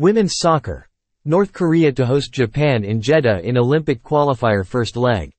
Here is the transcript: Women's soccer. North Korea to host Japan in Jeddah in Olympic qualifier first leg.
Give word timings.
Women's 0.00 0.38
soccer. 0.38 0.88
North 1.26 1.52
Korea 1.52 1.92
to 1.92 2.06
host 2.06 2.32
Japan 2.32 2.84
in 2.84 3.02
Jeddah 3.02 3.46
in 3.46 3.58
Olympic 3.58 4.02
qualifier 4.02 4.66
first 4.66 4.96
leg. 4.96 5.30